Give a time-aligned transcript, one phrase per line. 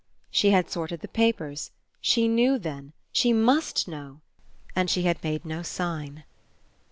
[0.31, 1.69] She had sorted the papers
[2.01, 4.19] she knew, then she MUST know
[4.75, 6.23] and she had made no sign!